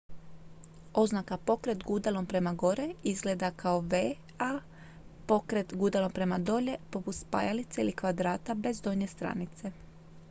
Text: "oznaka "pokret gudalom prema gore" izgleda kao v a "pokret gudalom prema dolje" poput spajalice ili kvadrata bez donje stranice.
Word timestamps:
"oznaka 1.01 1.37
"pokret 1.37 1.83
gudalom 1.83 2.25
prema 2.31 2.53
gore" 2.63 2.87
izgleda 3.03 3.51
kao 3.51 3.81
v 3.89 4.01
a 4.39 4.59
"pokret 5.27 5.73
gudalom 5.83 6.11
prema 6.11 6.39
dolje" 6.39 6.77
poput 6.91 7.15
spajalice 7.15 7.81
ili 7.81 7.93
kvadrata 8.03 8.53
bez 8.53 8.81
donje 8.81 9.07
stranice. 9.07 9.71